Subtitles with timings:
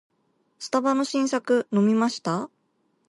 [0.57, 2.49] スタバの新作飲みました？